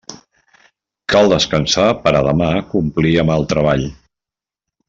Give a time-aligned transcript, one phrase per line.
[1.13, 3.89] Cal descansar per a demà complir amb el treball.